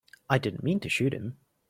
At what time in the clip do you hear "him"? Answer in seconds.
1.13-1.37